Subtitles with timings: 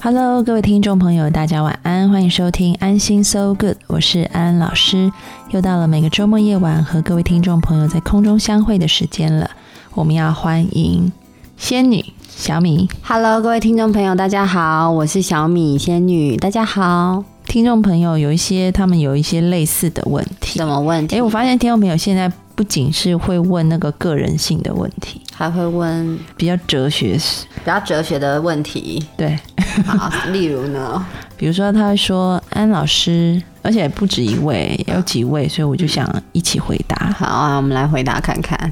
[0.00, 5.10] Hello，各位听众朋友，大家晚安，欢迎收听安心 So Good，我是安安老师。
[5.50, 9.50] 又到了每个周末夜晚和各位听众朋友在空中相会的时间了，
[9.94, 11.10] 我们要欢迎
[11.56, 12.88] 仙女小米。
[13.02, 17.24] Hello，各位听众朋友，大家好，我是小米仙女，大家好。
[17.48, 20.58] 听众朋友有一些，他们有一些类似的问题。
[20.58, 21.16] 什么问题？
[21.16, 27.18] 诶，我发现听众朋友现在不仅是会问那个个人性的问题，还会问比较哲学。
[27.54, 29.02] 比较哲学的问题。
[29.16, 29.38] 对，
[29.86, 31.02] 好，例如呢？
[31.38, 37.10] 比如说他会说安老师，而且不止一位，有几位，所以我就想一起回答。
[37.18, 38.70] 好啊，我们来回答看看。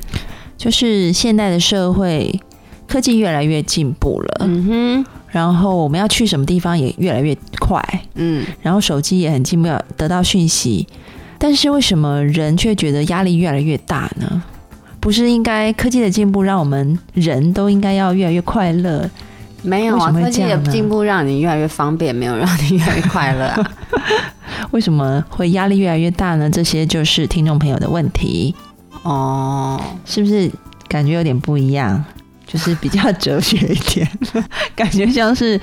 [0.58, 2.40] 就是现代的社会，
[2.86, 7.82] 科技越来越进步了，嗯哼，然后我们要去什么地方也越来越快，
[8.14, 10.86] 嗯，然后手机也很进步，要得到讯息。
[11.38, 14.42] 但是为什么人却觉得压力越来越大呢？
[14.98, 19.08] 不是应该科技的进步让我们人都应该要越来越快乐？
[19.62, 23.70] 没有啊，科技的进步让你越来越方便，没有让你越来越快乐啊。
[24.70, 26.48] 为什么会压力越来越大呢？
[26.48, 28.54] 这些就是听众朋友的问题，
[29.02, 30.50] 哦，是不是
[30.88, 32.02] 感觉有点不一样？
[32.46, 34.08] 就是比较哲学一点，
[34.76, 35.60] 感觉像是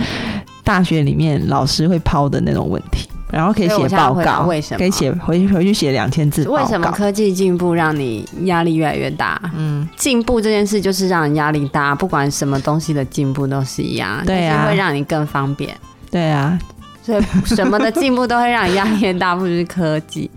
[0.64, 6.48] 大学里面老师会抛的那种问题，然后可以写报告，为什么可以写回去回去写两千字。
[6.50, 9.42] 为什么科技进步让你压力越来越大？
[9.56, 15.75] 嗯，进步这件事就是让人压力大，不管什么东西的进步都是一样，对啊就会让你更方便。
[16.12, 16.59] 对啊，
[17.02, 20.29] 所以什么的进步都会让你压力越大，不是科技。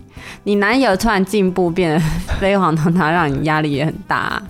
[0.43, 1.99] 你男友突然进步变得
[2.39, 4.41] 飞黄腾达，让你压力也很大。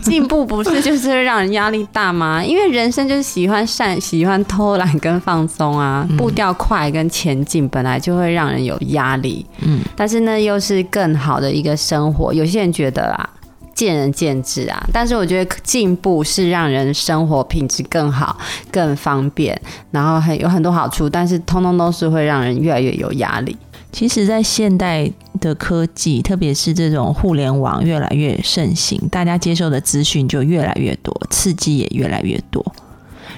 [0.00, 2.42] 进步不是就是会让人压力大吗？
[2.44, 9.44] 因为人生就是喜欢善、喜欢偷懒跟放松啊，步调快跟前进本来就会让人有压力。
[9.62, 12.32] 嗯，但是呢，又是更好的一个生活。
[12.32, 13.30] 有些人觉得啦，
[13.74, 14.86] 见仁见智啊。
[14.92, 18.36] 但是我觉得进步是让人生活品质更好、
[18.70, 23.56] 更方便，然后很有很多好处，但是通通都是会让人越来越有压力。
[23.92, 25.10] 其实，在现代
[25.46, 32.74] 的科技，特别是这种互联网越来越盛行，大家接受的资讯就越来越多，刺激也越来越多。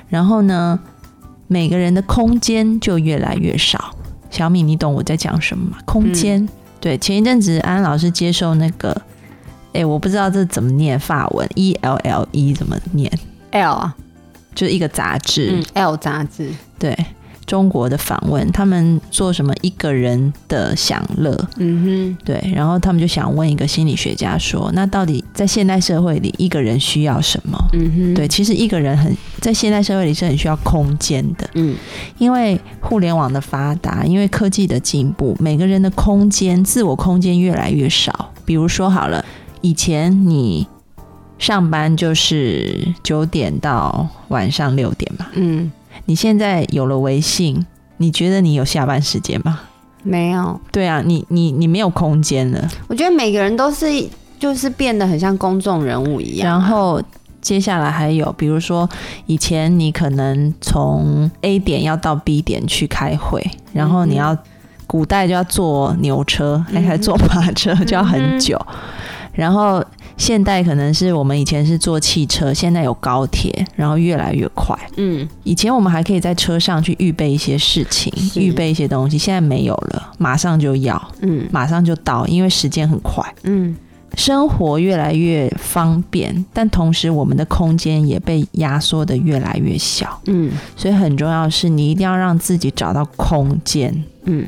[0.08, 0.78] 然后呢，
[1.47, 3.94] 每个人的空间就越来越少。
[4.30, 5.78] 小米，你懂我在讲什么吗？
[5.84, 6.48] 空间。
[6.80, 8.97] 对，前一阵子安安老师接受那个，
[9.72, 13.10] 哎，我不知道这怎么念法文，E L L E 怎么念
[13.50, 13.97] ？L 啊，
[14.54, 15.50] 就是一个杂志。
[15.52, 16.97] 嗯，L 杂志，对
[17.48, 22.25] 中国的访问，他们做什么一个人的享乐，嗯哼。
[22.25, 27.59] 对，然后他们就想问一个心理学家说，那到底在现代社会里，一个人需要什么？
[27.72, 31.75] 嗯哼，对，，其实一个人很在现代社会里是很需要空间的，嗯。
[32.19, 38.30] 因为互联网的发达，因为科技的进步，每个人的空间、自我空间越来越少。
[38.44, 39.25] 比如说好了，
[39.62, 40.66] 以前你
[41.38, 45.70] 上班就是九点到晚上六点嘛，嗯，
[46.08, 47.66] 你现在有了微信，
[47.98, 49.60] 你觉得你有下班时间吗？
[50.02, 52.66] 没有，对啊，你你你没有空间了。
[52.86, 53.86] 我觉得每个人都是
[54.38, 57.02] 就是变得很像公众人物一样啊，然后
[57.42, 58.88] 接下来还有，比如说
[59.26, 64.34] 以前你可能从 A 点要到 B 点去开会，然后你要、
[64.86, 68.58] 古代就要坐牛车，还还坐马车就要很久，
[69.34, 69.84] 然后
[70.18, 74.76] 现代可能是我们以前是坐汽车，现在有高铁，然后越来越快。
[74.96, 83.24] 嗯，以前我们还可以在车上去预备一些事情，预备一些东西，现在没有了，马上就要，嗯马上就到，因为时间很快。
[83.44, 83.74] 嗯
[84.16, 94.04] 生活越来越方便，但同时我们的空间也被压缩的越来越小，嗯所以很重要的是你一定要让自己找到空间。
[94.24, 94.44] 嗯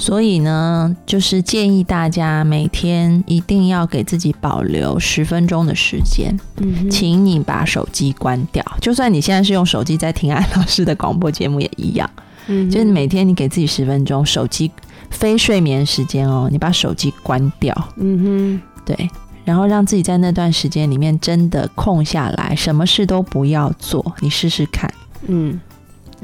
[0.00, 8.64] 所以呢，就是建议大家每天一定要给自己保留十分钟的时间，嗯，请你把手机关掉。
[8.80, 12.08] 就算你现在是用手机在听安老师的广播节目也一样，
[12.46, 14.70] 嗯就是每天你给自己十分钟手机
[15.10, 17.76] 非睡眠时间哦，你把手机关掉。
[17.96, 19.10] 嗯哼对，
[19.44, 24.90] 然后让自己在那段时间里面真的空下来，什么事都不要做，你试试看。
[25.28, 25.60] 嗯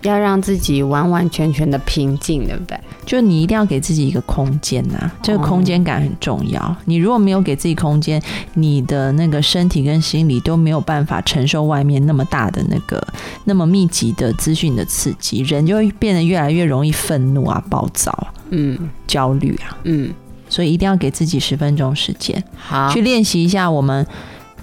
[0.02, 2.78] 要让自己完完全全的平静，对不对？
[3.04, 6.76] 就你一定要给自己一个空间呐、这个空间感很重要。
[6.84, 8.20] 你如果没有给自己空间，
[8.54, 13.04] 你的那个身体跟心理都没有办法承受外面那么大的那个
[13.44, 18.76] 那么密集的资讯的刺激，人就会变得越来越容易愤怒啊、暴躁啊、嗯
[19.06, 19.78] 焦虑啊。
[19.84, 20.12] 嗯，
[20.49, 24.04] 所以一定要给自己十分钟时间好，去练习一下我们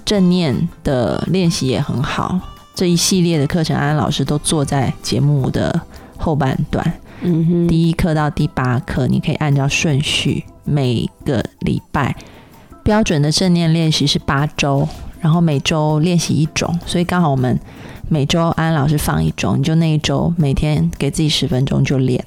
[0.04, 2.40] 正念的练习也很好。
[2.76, 5.80] 这一系列的课程，安安老师都做在节目的
[6.18, 6.94] 后半段。
[7.22, 12.16] 嗯哼，第一课到第八课，你可以按照顺序，每个礼拜
[12.84, 14.88] 标准的正念练习是八周，
[15.22, 17.58] 然后每周练习一种，所以刚好我们
[18.10, 22.22] 每周安安老师放一种，你就那一周每天给自己十分钟就练。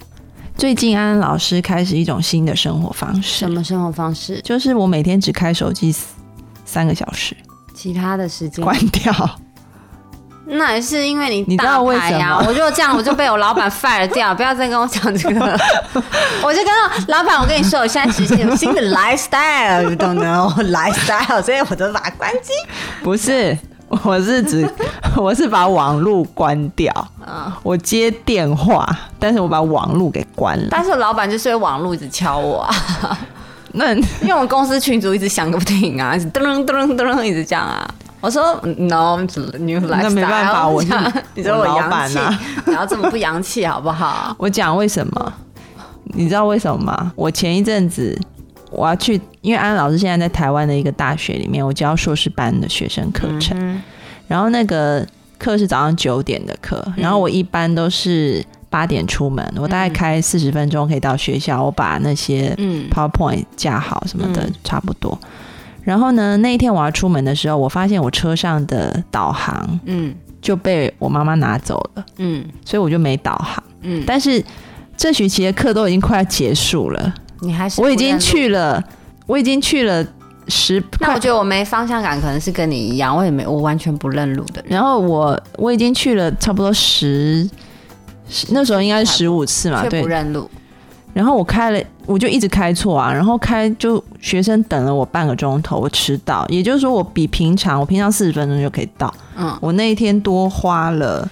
[0.56, 4.40] 最近安安老师开始一种新的生活方式什，么生活方式？
[4.42, 5.94] 就是我每天只开手机
[6.64, 7.36] 三个小时，
[7.74, 9.12] 其他的时间关掉。
[10.48, 14.32] 那也是因为你你知道为大牌呀、什么我就这样，我就被我老板 fire 掉。
[14.34, 15.40] 不要再跟我讲这个，
[16.42, 22.52] 我就跟他老板，我跟你说，我现在实现新的 lifestyle，you don't know lifestyle，所以我就把它关机。
[23.02, 23.58] 不是，
[24.04, 24.68] 我是指
[25.16, 26.92] 我是把网络关掉，
[27.26, 28.88] 嗯，我接电话，
[29.18, 30.68] 但是我把网络给关了。
[30.70, 32.60] 但是我老板就是会网络一直敲我
[33.02, 33.18] 啊，
[33.72, 37.84] 那因为我们公司群主一直响个不停啊，一直噔噔噔噔噔一直这样啊。
[38.26, 40.92] 我说 no new lifestyle，那没办法我是
[41.36, 42.18] 你说我洋气，
[42.66, 44.34] 你要这么不洋气好不好？
[44.38, 45.32] 我讲为什么？
[46.06, 47.12] 你知道为什么吗？
[47.14, 48.18] 我前一阵子
[48.72, 53.80] 我要去，因为安安老师现在在台湾的一个大学里面，我教硕士班的学生课程，嗯
[54.26, 55.06] 然后那个
[55.38, 65.16] 课是早上九点的课，然后我一般都是八点出门，我大概开四十分钟可以到学校，我把那些嗯 PowerPoint 架好什么的，嗯差不多。
[65.86, 70.12] 然后呢，那一天我要出门的时候，我发现我车上的导航嗯
[70.42, 73.62] 就被我妈妈拿走了，嗯所以我就没导航。
[73.82, 74.44] 嗯，但是
[74.96, 78.82] 这学期的课都已经快要结束了，你还是我已经去了，
[79.26, 80.04] 我已经去了
[80.48, 84.64] 十，那我觉得我没方向感，可能是跟你一样，我也没，我完全不认路的人。
[84.70, 87.48] 然后我我已经去了差不多十，
[88.50, 90.08] 那时候应该是十五次嘛，对不。
[90.08, 90.50] 认路，
[91.16, 101.26] 然后我开了，我就一直开错啊，然后开就学生等了我半个钟头，我迟到，也就是说我比平常我平常四十分钟就可以到，嗯，我那一天多花了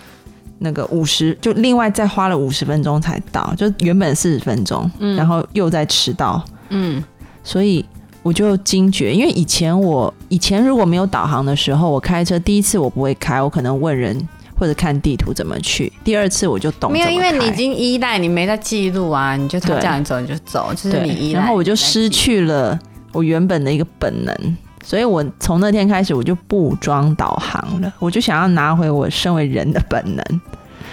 [0.60, 5.14] 那个五十，就另外再花了五十分钟才到，就原本四十分钟，嗯。
[5.16, 7.04] 然后又在迟到，嗯。
[7.42, 7.84] 所以
[8.22, 14.16] 我就惊觉，因为以前我以前如果没有导航的时候，我开车第一次我不会开，我可能问人
[14.64, 22.78] 或者看地图怎么去，第二次我就懂没有，因为你已经依赖，你没在记录啊，你就他对叫你走你就走，就是你依对，赖，然后我就失去了
[23.12, 24.34] 我原本的一个本能。
[24.82, 30.40] 所以我从那天开始，我就不装导航了，我就想要拿回我身为人的本能。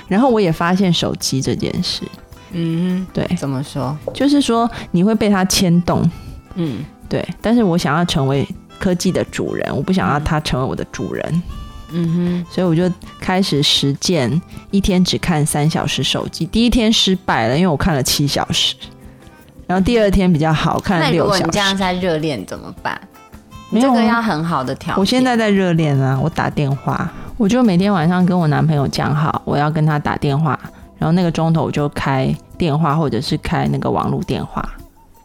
[0.10, 2.02] 然后我也发现手机这件事，
[2.52, 3.98] 嗯对，，怎么说？
[4.14, 6.04] 就是说你会被它牵动，
[6.56, 7.26] 嗯对。
[7.42, 8.46] 但是我想要成为
[8.78, 11.42] 科技的主人，我不想要它成为我的主人，嗯
[12.50, 14.42] 所以我就开始实践
[14.72, 16.46] 一天只看三小时手机。
[16.46, 18.76] 第一天失败了，因为我看了七小时，
[19.68, 21.40] 然后第二天比较好，看了六小时。
[21.40, 23.00] 果你这样在热恋怎么办？
[23.70, 24.96] 没有啊这个要很好的调。
[24.98, 30.60] 我现在在热恋啊，我打电话，我就每天晚上跟我男朋友讲好，我要跟他打电话，
[30.98, 34.62] 然后那个钟头我就开电话或者是开那个网络电话，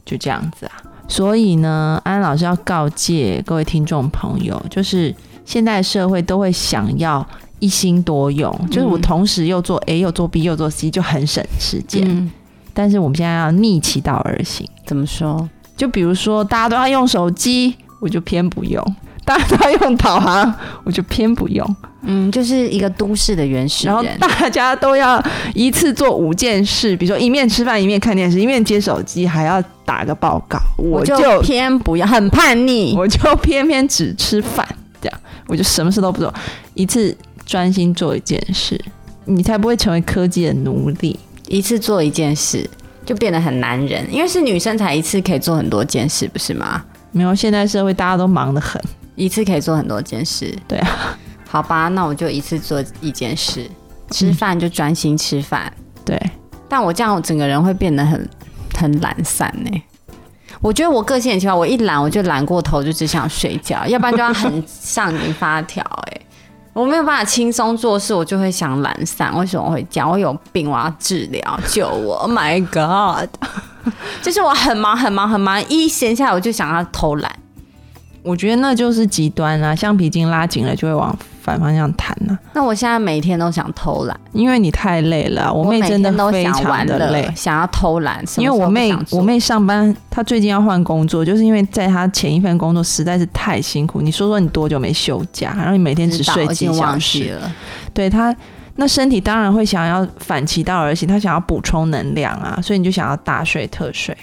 [0.04, 0.72] 就这样子啊。
[1.08, 5.14] 所以呢，安老师要告诫各位听众朋友，就是
[5.46, 7.26] 现代社会都会想要
[7.58, 12.02] 一心多用，就是我嗯同时又做 A 又做 B 又做 C，就很省时间。
[12.06, 12.30] 嗯，
[12.74, 14.68] 但是我们现在要逆其道而行。
[14.84, 15.48] 怎么说？
[15.76, 18.82] 就比如说，大家都要用手机，我就偏不用；
[19.24, 21.76] 大家都要用导航，我就偏不用。
[22.08, 24.16] 嗯，就是一个都市的原始然后人。
[24.18, 25.22] 大家都要
[25.54, 30.58] 一次做五件事，比如说一面吃饭，一面看电视，一面接手机，还要打个报告。
[30.78, 32.94] 我就就偏不要，很叛逆。
[32.96, 34.66] 我就偏偏只吃饭，
[35.00, 36.32] 这样我就什么事都不做，
[36.74, 38.80] 一次专心做一件事，
[39.24, 41.18] 你才不会成为科技的奴隶。
[41.48, 42.68] 一次做一件事，
[43.04, 46.84] 就变得很男人，因为是女生才一次可以做很多件事，不是吗？
[47.12, 48.82] 没有，现代社会大家都忙得很。
[49.14, 50.52] 一次可以做很多件事。
[50.66, 51.16] 对啊，
[51.48, 53.64] 好吧，那我就一次做一件事，
[54.10, 55.72] 吃饭就专心吃饭。
[56.04, 56.20] 对，
[56.68, 58.28] 但我这样，我整个人会变得很
[58.74, 59.70] 很懒散呢、
[60.60, 65.84] 我觉得我个性很奇怪，我一懒我就懒过头，就只想睡觉，要不然就要很上瘾发条。
[66.06, 66.20] 哎，
[66.72, 69.36] 我没有办法轻松做事，我就会想懒散。
[69.38, 70.10] 为什么会这样？
[70.10, 73.28] 我有病，我要治疗，救我！Oh my god！
[74.22, 77.32] 就是我很忙很忙很忙，一闲下来我就想要偷懒。
[78.26, 85.52] 我觉得那就是极端啊，橡皮筋拉紧了就会往反方向弹啊，那我现在每天都想偷懒，因为你太累了。
[85.52, 94.00] 我妹真的非常的累乐，，想要偷懒，因为我妹我妹上班，她最近要换工作，就是因为在她前一份工作实在是太辛苦。
[94.02, 97.52] 你说说你多久没休假，然后你每天只睡几小时，了。
[97.94, 98.34] 对她
[98.74, 104.16] 那身体当然会想要反其道而行，她想要补充能量啊，所以你就想要大睡特睡。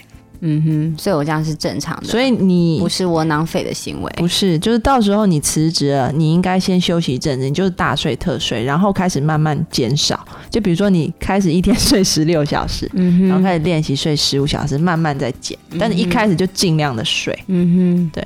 [0.46, 4.12] 嗯哼，所以我这样是正常的，所以你不是窝囊废的行为。
[4.18, 10.28] 不是，就是到时候你辞职了，你应该先休息一阵子，你就是大睡特睡，然后开始慢慢减少。
[10.50, 15.58] 就比如说你开始一天睡十六小时，嗯哼，然后开始练习睡十五小时，慢慢再减。
[15.80, 18.22] 但是一开始就尽量的睡，嗯哼。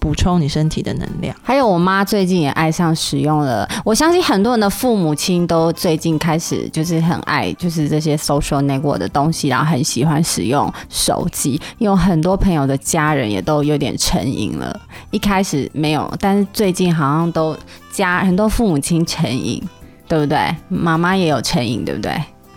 [0.00, 1.34] 补充你身体的能量。
[1.42, 11.60] 还有我妈最近也爱上使用了，我相信很多人的父母亲都最近开始就是很爱就是这些 social network 的东西，然后很喜欢使用手机。
[11.78, 14.78] 因为很多朋友的家人也都有点成瘾了，
[15.10, 17.56] 一开始没有，但是最近好像都
[17.90, 19.62] 家很多父母亲成瘾，
[20.08, 20.54] 对不对？
[20.68, 22.12] 妈妈也有成瘾，对不对？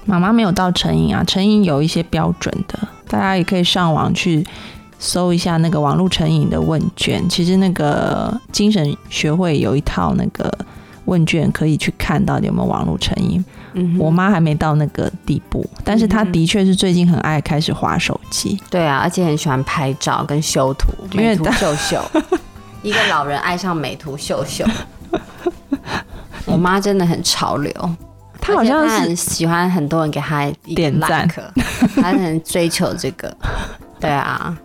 [0.05, 4.43] 妈妈没有到成瘾啊，成瘾有一些标准的，大家也可以上网去
[4.99, 7.27] 搜一下那个网络成瘾的问卷。
[7.27, 10.53] 其实那个精神学会有一套那个
[11.05, 13.43] 问卷，可以去看到底有没有网络成瘾。
[13.73, 18.59] 嗯我妈还没到那个地步，但是她的确是最近很爱开始划手机。
[18.69, 22.03] 对啊，而且很喜欢拍照跟修图，因为美图秀秀。
[22.81, 24.65] 一个老人爱上美图秀秀，
[26.47, 27.71] 我妈真的很潮流。
[28.41, 31.27] 她好像很喜欢很多人给她点赞
[31.95, 33.31] 她很追求这个。
[33.99, 34.57] 对啊，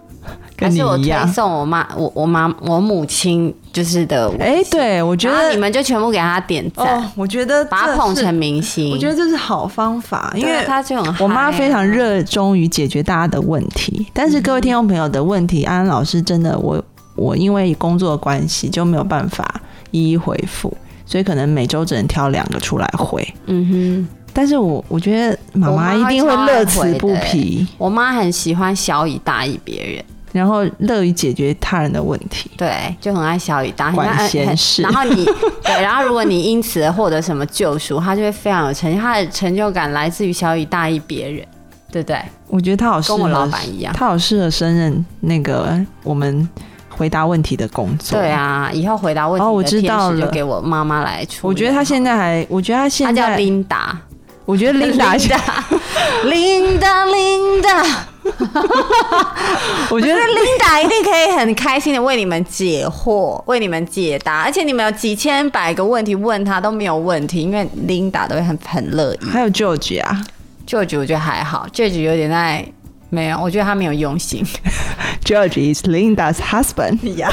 [0.56, 1.26] 跟你还是我推一样。
[1.26, 8.90] 送我妈，我我妈我母亲就是的，哎、对，我觉得你们就全部给她点赞，哦，我觉得把她捧成明星。
[8.92, 16.82] 我觉得这是好方法，因为她就很我妈非常热衷于解决大家的问题，但是各位听众朋友的问题，安安老师真的我
[17.16, 23.26] 我因为工作关系就没有办法一一回复，所以可能每周只能挑两个出来回。
[23.46, 30.04] 嗯哼但是我我觉得妈妈妈一定会乐此不疲，我妈很喜欢小以大意别人。
[30.34, 32.50] 然后乐于解决他人的问题。
[32.56, 35.24] 对，就很爱小雨大，管闲事然后你
[35.62, 41.46] 对，然后如果你因此而获得什么救赎，他就会非常有成就，他的成就感来自于小雨大意别人，
[41.92, 42.18] 对不对？
[42.48, 43.94] 我觉得他好适合，跟我老板一样。
[43.94, 46.48] 他好适合升任那个我们
[46.90, 48.18] 回答问题的工作。
[48.18, 51.46] 对，啊，以后回答问题哦我知道了就给我妈妈来出。
[51.46, 53.96] 我觉得他现在还，我觉得他现在，琳达，
[54.44, 55.14] 我觉得琳达，
[56.26, 57.84] 琳达，琳达，
[59.90, 69.18] 我觉得 Linda 一定可以很开心的为你们解惑，为你们解答，而且你们有几千百个问题问他都没有问题，因为 Linda 都会很很乐意。
[69.30, 70.24] 还有 George 啊
[70.66, 72.66] George 我觉得还好，George 有点在
[73.14, 74.44] 没有，我觉得他没有用心。
[75.24, 77.30] George is Linda's husband， 呀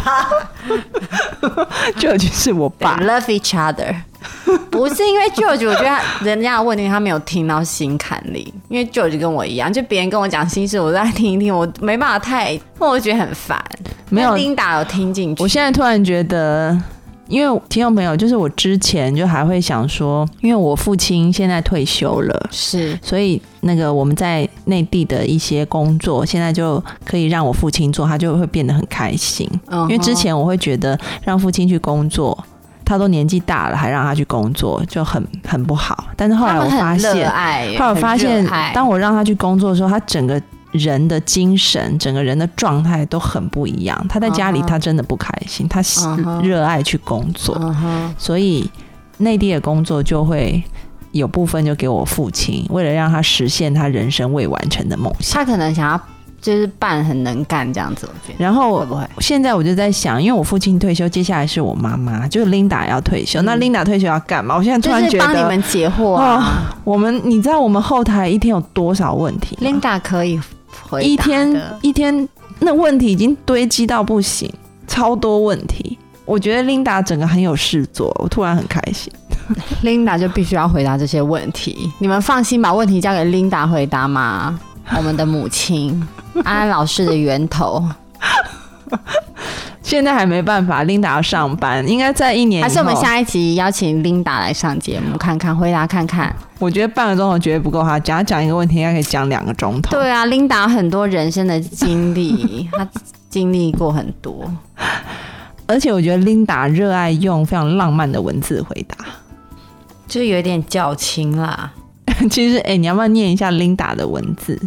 [2.00, 2.98] George 是我爸。
[3.00, 3.94] ，love each other，
[4.70, 13.62] 不是因为 George，我觉得他人家的问题他没有听到心坎里，因为 George 跟我一样，就别人跟我讲心事，我再听一听，我没办法太，我就觉得很烦。
[14.10, 16.78] 没有，Linda 有听进去，我现在突然觉得，
[17.32, 22.50] 因为听众朋友，就是我之前就还会想说，因为我父亲现在退休了。
[22.52, 29.50] 是所以那个我们在内地的一些工作，现在就可以让我父亲做，他就会变得很开心。
[29.70, 32.38] 因为之前我会觉得让父亲去工作，
[32.84, 36.04] 他都年纪大了还让他去工作，就很很不好。
[36.18, 37.30] 但是后来我发现，
[37.78, 44.06] 后来我发现当我让他去工作的时候，他整个人的精神、整个人的状态都很不一样。
[44.10, 45.82] 他在家里他真的不开心，他
[46.42, 47.74] 热爱去工作，
[48.18, 48.70] 所以
[49.18, 50.64] 内地的工作就会。
[51.14, 55.38] 有部分就给我父亲，为了让他实现他人生未完成的梦想。
[55.38, 56.02] 他可能想要
[56.42, 59.06] 就是扮很能干这样子，我觉得然后会不会？
[59.20, 63.42] 现在我就在想，因为我父亲退休，接下来是我妈妈，就是 Linda 要退休。
[63.42, 64.56] 嗯那 Linda 退休要干嘛？
[64.56, 66.74] 我现在突然觉得，帮你们解惑啊。
[66.86, 70.40] 我们你知道我们后台一天有多少问题吗 Linda 可以
[71.02, 72.28] 一天一天
[72.60, 74.52] 那问题已经堆积到不行，
[74.88, 75.98] 超多问题。
[76.26, 79.12] 我觉得 Linda 整个很有事做，我突然很开心。
[79.84, 81.92] Linda 就必须要回答这些问题。
[82.00, 84.60] 你们放心把问题交给 Linda 回答嘛。
[84.98, 86.06] 我们的母亲，
[86.44, 87.84] 安安老师的源头，
[89.84, 92.64] 现在还没办法，Linda 要上班，应该在一年。
[92.64, 96.34] 还是我们下一集邀请 Linda 来上节目，看看回答看看。
[96.60, 99.92] 我觉得半个钟头绝对不够哈讲，他讲一个问题应该可以讲两个钟头。
[99.98, 102.88] 对啊，Linda 很多人生的经历，她
[103.30, 104.50] 经历过很多。
[105.66, 108.96] 而且我觉得 Linda 热爱用非常浪漫的文字回答。
[110.08, 111.72] 就是有点较轻啦，
[112.30, 114.60] 其实，哎、你要不要念一下 Linda 的文字？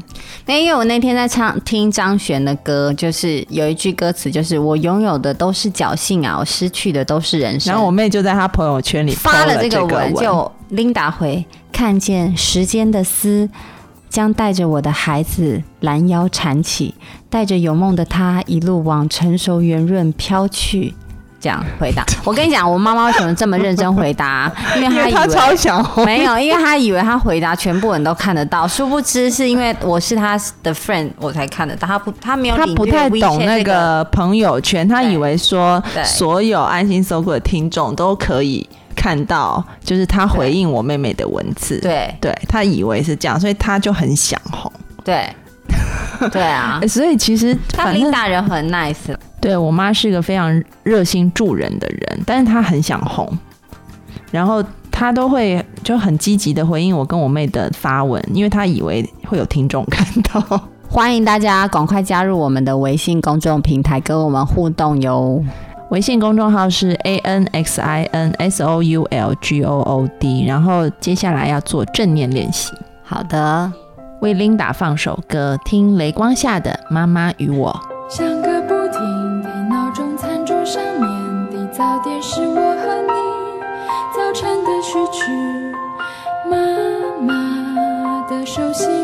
[0.46, 7.73] 那因为我那天在唱听张悬的歌，就是有一句歌词，就是我拥有的都是侥幸啊，我失去的都是人生。
[7.73, 13.49] 然后我妹就在她朋友圈里发了这个文，就 Linda 回看见时间的丝
[14.08, 16.94] 将带着我的孩子拦腰缠起，
[17.28, 20.94] 带着有梦的他一路往成熟圆润飘去。
[21.44, 24.50] 这样回答，我跟你讲，我妈妈为什么这么认真回答？
[24.76, 26.02] 因为她她以为超想红。
[26.02, 41.78] 没有，因为她以为她回答全部人都看得到，殊不知是因为我是她的 friend 我才看得到，她不，她没有她不太懂那个朋友圈，她以为说对所有安心搜狗的听众都可以看到，就是她回应我妹妹的文字。
[41.80, 44.72] 对对，她以为是这样，所以她就很想红。
[45.04, 45.28] 对
[46.33, 46.78] 对啊。
[46.81, 53.28] 欸，所以其实她反正 Linda 人很 nice，对我妈是一个非常热心助人的人，但是她很想红，
[54.31, 60.61] 然后她都会就很积极的回应我跟我妹的发文，因为她以为会有听众看到。
[60.88, 65.43] 欢迎大家赶快加入我们的微信公众平台，跟我们互动哟。
[65.90, 73.73] 微信公众号是 A N X I N S O U L G O O D，然后接下来要做正念练习，好的，
[74.25, 77.78] 为 Linda 放首歌，听雷光下的《妈妈与我》。
[78.11, 83.12] 响个不停的闹钟，餐桌上面的早点是我和你
[84.16, 85.31] 早晨的序曲。
[86.50, 86.57] 妈
[87.21, 89.03] 妈的手心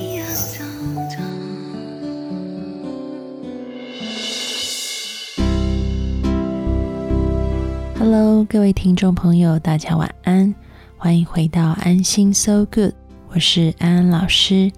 [8.13, 10.53] Hello，各位听众朋友，大家晚安，
[10.97, 12.91] 欢迎回到安心 So Good，
[13.29, 14.69] 我是安安老师。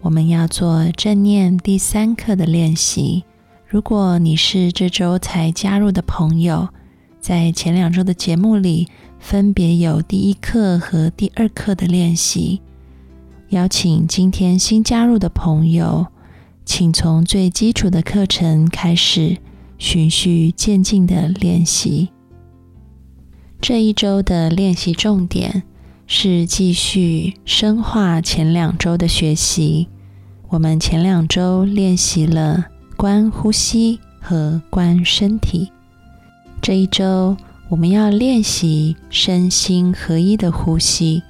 [0.00, 3.22] 我们要做正念第三课的练习。
[3.68, 6.68] 如果你是这周才加入的朋友，
[7.20, 8.88] 在前两周的节目里，
[9.20, 12.60] 分别有第一课和第二课的练习。
[13.50, 16.08] 邀请今天新加入的朋友，
[16.64, 19.36] 请从最基础的课程开始，
[19.78, 22.08] 循序渐进的练习。
[23.60, 25.64] 这一周的练习重点
[26.06, 29.86] 是继续深化前两周的学习。
[30.48, 35.70] 我们前两周练习了观呼吸和观身体，
[36.62, 37.36] 这一周
[37.68, 41.22] 我们要练习身心合一的呼吸，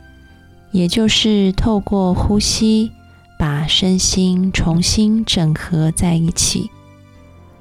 [0.71, 2.93] 也就是透过呼吸
[3.41, 6.71] 把身心重新整合在一起。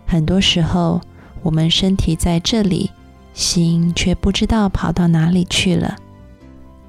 [0.05, 1.01] 很多时候，
[1.41, 2.91] 我们身体在这里。
[3.39, 5.95] 心却不知道跑到哪里去了，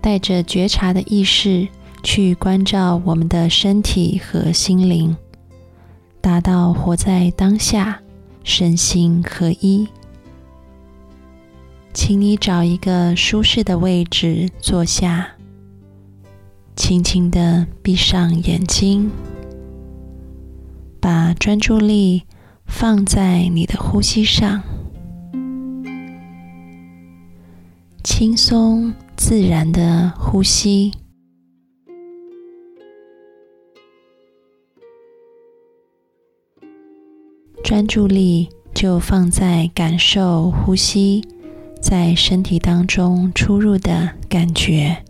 [0.00, 1.68] 带着觉察的意识
[2.02, 5.16] 去关照我们的身体和心灵，
[6.20, 8.00] 达到活在当下，
[8.42, 9.86] 身心合一。
[11.94, 15.28] 请你找一个舒适的位置坐下，
[16.74, 19.08] 轻轻的闭上眼睛，
[21.00, 22.24] 把专注力
[22.66, 24.60] 放在你的呼吸上。
[28.02, 30.92] 轻松自然的呼吸，
[37.62, 41.22] 专注力就放在感受呼吸
[41.80, 45.04] 在身体当中出入的感觉。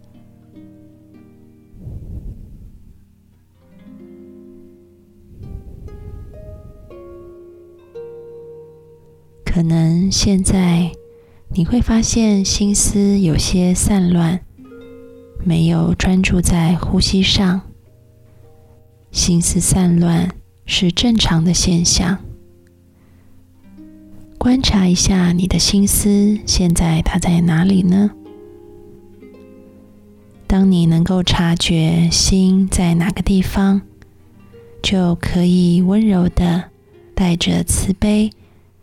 [9.45, 10.93] 可能现在。
[11.53, 14.39] 你会发现心思有些散乱，
[15.43, 17.63] 没有专注在呼吸上。
[19.11, 20.31] 心思散乱
[20.65, 22.19] 是正常的现象。
[24.39, 28.13] 观察一下你的心思，现在它在哪里呢？
[30.47, 33.83] 当你能够察觉心在哪个地方，
[34.81, 36.71] 就可以温柔的
[37.13, 38.31] 带着慈悲，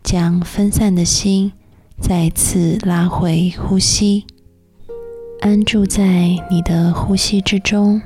[0.02, 1.52] 将分散的心。
[2.00, 4.24] 再次拉回呼吸，
[5.40, 8.00] 安住在你的呼吸之中，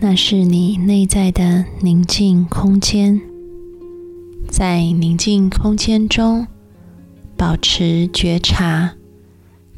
[0.00, 3.20] 那是你内在的宁静空间。
[4.48, 6.46] 在宁静空间中，
[7.36, 8.94] 保持觉察，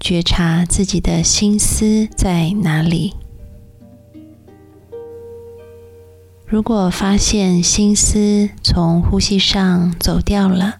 [0.01, 3.15] 觉察自己的心思在哪里。
[6.47, 10.77] 如果发现心思从呼吸上走掉了，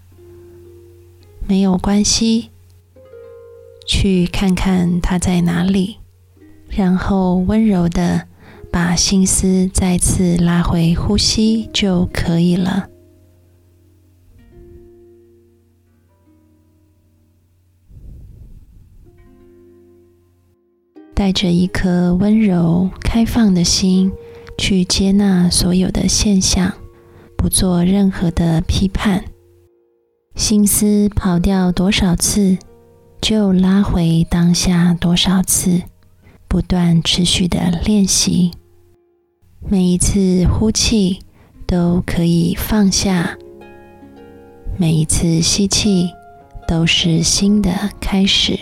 [1.49, 2.51] 没有关系，
[3.87, 5.99] 去看看它在哪里，
[6.69, 8.27] 然后温柔的
[8.73, 12.89] 把心思再次拉回呼吸就可以了。
[21.15, 24.13] 带着一颗温柔开放的心
[24.59, 26.75] 去接纳所有的现象，
[27.39, 29.25] 不做任何的批判。
[30.37, 32.59] 心思跑掉多少次，
[33.23, 35.83] 就拉回当下多少次，
[36.47, 38.53] 不断持续的练习。
[39.67, 41.21] 每一次呼气
[41.67, 43.39] 都可以放下，
[44.77, 46.11] 每一次吸气
[46.69, 48.59] 都是新的开始。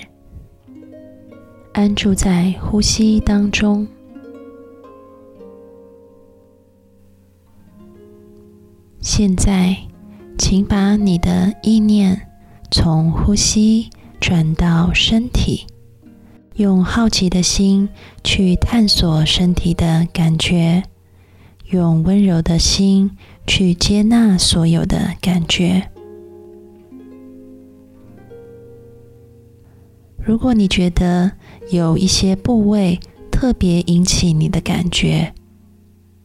[1.72, 3.88] 安住在呼吸当中。
[9.00, 9.76] 现在。
[10.36, 12.28] 请把你的意念
[12.70, 13.88] 从呼吸
[14.20, 15.66] 转到身体，
[16.56, 17.88] 用好奇的心
[18.22, 20.82] 去探索身体的感觉，
[21.70, 23.12] 用温柔的心
[23.46, 25.90] 去接纳所有的感觉。
[30.18, 31.32] 如果你觉得
[31.70, 32.98] 有一些部位
[33.30, 35.32] 特别引起你的感觉，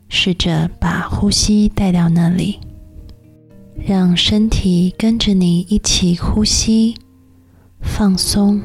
[0.07, 2.59] 试着把呼吸带到那里。
[3.85, 6.95] 让身体跟着你一起呼吸，
[7.81, 8.61] 放松、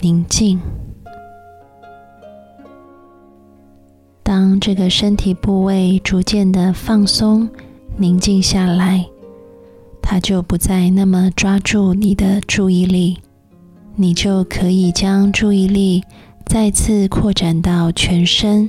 [0.00, 0.58] 宁静。
[4.22, 7.48] 当这个身体部位逐渐的放松、
[7.96, 9.06] 宁静下来，
[10.02, 13.18] 它就不再那么抓住你的注意力，
[13.94, 16.02] 你就可以将注意力
[16.46, 18.68] 再次扩展到全身，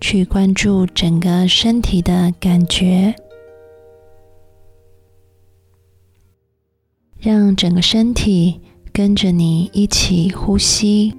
[0.00, 3.14] 去关注整个身体的感觉。
[7.24, 8.60] 让整个身体
[8.92, 11.14] 跟着你一起呼吸，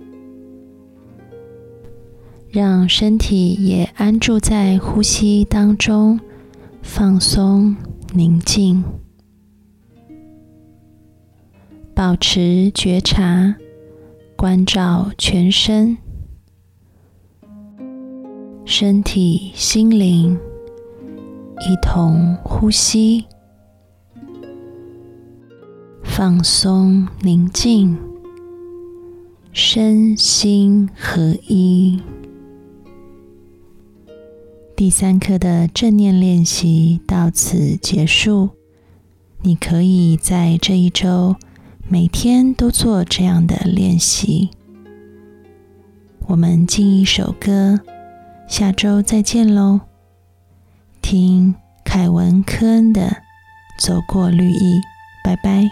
[2.48, 6.20] 让身体也安住在呼吸当中，
[6.84, 7.76] 放松、
[8.14, 8.84] 宁静，
[11.96, 13.56] 保持觉察，
[14.36, 15.98] 关照全身、
[18.64, 20.38] 身体、心灵，
[21.62, 23.26] 一同呼吸。
[26.18, 27.98] 放松，宁静。
[29.52, 32.02] 身心合一。
[34.78, 38.52] 第三课的正念练习到此结束。
[39.42, 41.36] 你可以在这一周
[41.90, 44.52] 每天都做这样的练习。
[46.28, 47.82] 我们进一首歌，
[48.48, 49.82] 下周再见喽。
[51.02, 53.02] 听凯文·科恩的
[53.78, 54.76] 《走过绿意》，
[55.22, 55.70] 拜拜。